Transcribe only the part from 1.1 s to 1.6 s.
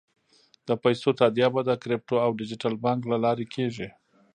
تادیه